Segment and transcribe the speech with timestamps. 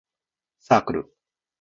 [0.59, 1.13] サークル